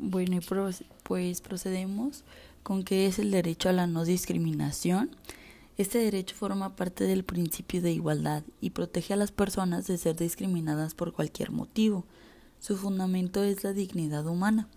[0.00, 0.40] Bueno, y
[1.04, 2.24] pues procedemos
[2.64, 5.10] con qué es el derecho a la no discriminación.
[5.78, 10.16] Este derecho forma parte del principio de igualdad y protege a las personas de ser
[10.16, 12.04] discriminadas por cualquier motivo.
[12.58, 14.68] Su fundamento es la dignidad humana.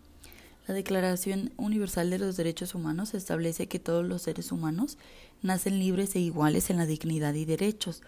[0.67, 4.99] La Declaración Universal de los Derechos Humanos establece que todos los seres humanos
[5.41, 8.03] nacen libres e iguales en la dignidad y derechos,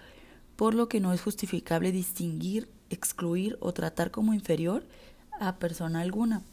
[0.56, 4.86] por lo que no es justificable distinguir, excluir o tratar como inferior
[5.40, 6.44] a persona alguna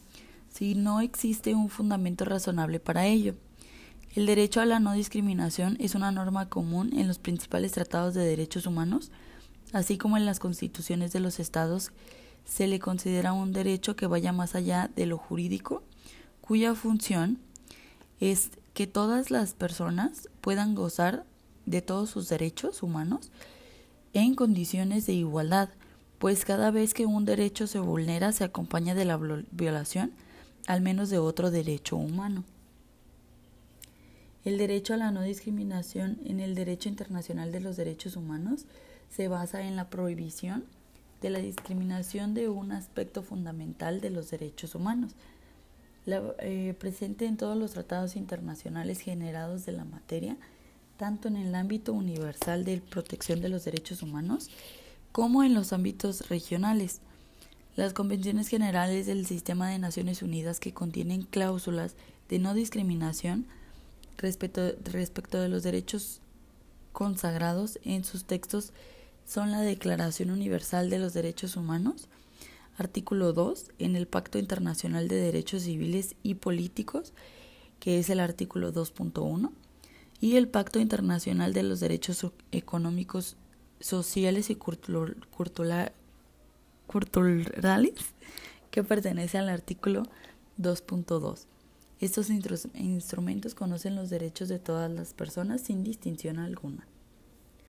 [0.49, 3.35] si no existe un fundamento razonable para ello.
[4.15, 8.25] El derecho a la no discriminación es una norma común en los principales tratados de
[8.25, 9.11] derechos humanos,
[9.73, 11.91] así como en las constituciones de los estados.
[12.45, 15.83] Se le considera un derecho que vaya más allá de lo jurídico,
[16.41, 17.37] cuya función
[18.19, 21.25] es que todas las personas puedan gozar
[21.65, 23.29] de todos sus derechos humanos
[24.13, 25.69] en condiciones de igualdad,
[26.17, 29.19] pues cada vez que un derecho se vulnera se acompaña de la
[29.51, 30.11] violación
[30.67, 32.43] al menos de otro derecho humano.
[34.45, 38.65] El derecho a la no discriminación en el derecho internacional de los derechos humanos
[39.09, 40.63] se basa en la prohibición
[41.21, 45.13] de la discriminación de un aspecto fundamental de los derechos humanos,
[46.05, 50.37] eh, presente en todos los tratados internacionales generados de la materia,
[50.97, 54.49] tanto en el ámbito universal de protección de los derechos humanos
[55.11, 57.01] como en los ámbitos regionales.
[57.77, 61.93] Las convenciones generales del Sistema de Naciones Unidas que contienen cláusulas
[62.27, 63.45] de no discriminación
[64.17, 66.19] respecto, respecto de los derechos
[66.91, 68.73] consagrados en sus textos
[69.27, 72.07] son la Declaración Universal de los Derechos Humanos,
[72.79, 77.13] artículo 2, en el Pacto Internacional de Derechos Civiles y Políticos,
[77.79, 79.51] que es el artículo 2.1,
[80.19, 83.35] y el Pacto Internacional de los Derechos Económicos,
[83.79, 85.93] Sociales y Culturales
[86.87, 87.93] culturales
[88.71, 90.03] que pertenece al artículo
[90.57, 91.45] 2.2.
[91.99, 96.87] Estos instrumentos conocen los derechos de todas las personas sin distinción alguna.